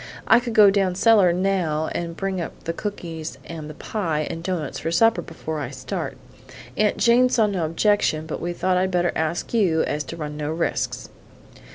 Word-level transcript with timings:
I 0.27 0.39
could 0.39 0.53
go 0.55 0.71
down 0.71 0.95
cellar 0.95 1.31
now 1.31 1.89
and 1.91 2.17
bring 2.17 2.41
up 2.41 2.63
the 2.63 2.73
cookies 2.73 3.37
and 3.45 3.69
the 3.69 3.75
pie 3.75 4.25
and 4.31 4.41
doughnuts 4.41 4.79
for 4.79 4.89
supper 4.91 5.21
before 5.21 5.59
I 5.59 5.69
start. 5.69 6.17
Aunt 6.75 6.97
Jane 6.97 7.29
saw 7.29 7.45
no 7.45 7.65
objection; 7.65 8.25
but 8.25 8.41
we 8.41 8.51
thought 8.51 8.77
I'd 8.77 8.89
better 8.89 9.11
ask 9.15 9.53
you 9.53 9.83
so 9.83 9.87
as 9.87 10.03
to 10.05 10.17
run 10.17 10.35
no 10.37 10.49
risks." 10.49 11.09